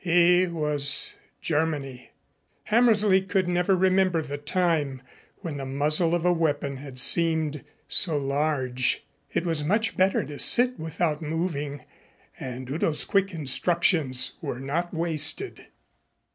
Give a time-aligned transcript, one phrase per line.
[0.03, 2.09] He was Germany.
[2.63, 5.03] Hammersley could never remember the time
[5.41, 9.03] when the muzzle of a weapon had seemed so large.
[9.31, 11.83] It was much better to sit without moving,
[12.39, 15.67] and Udo's quick instructions were not wasted.